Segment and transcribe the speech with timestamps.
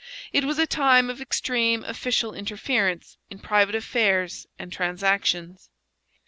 [0.33, 5.69] It was a time of extreme official interference in private affairs and transactions.